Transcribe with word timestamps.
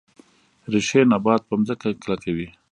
ریښې 0.71 1.01
نبات 1.11 1.41
په 1.49 1.55
ځمکه 1.67 1.89
کلکوي 2.03 2.47